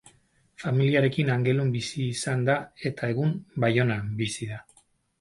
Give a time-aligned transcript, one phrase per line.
[0.63, 2.57] Familiarekin Angelun bizi izan da
[2.93, 4.63] eta egun Baionan bizi da.